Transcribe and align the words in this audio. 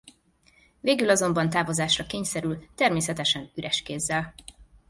Végül 0.79 1.09
azonban 1.09 1.49
távozásra 1.49 2.05
kényszerül 2.05 2.67
természetesen 2.75 3.51
üres 3.55 3.81
kézzel. 3.81 4.33